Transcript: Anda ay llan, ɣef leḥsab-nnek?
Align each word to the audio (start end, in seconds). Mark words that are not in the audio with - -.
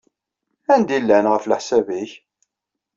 Anda 0.73 0.93
ay 0.95 1.01
llan, 1.03 1.25
ɣef 1.33 1.43
leḥsab-nnek? 1.45 2.11